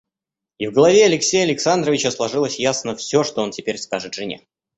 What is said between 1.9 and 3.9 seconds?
сложилось ясно всё, что он теперь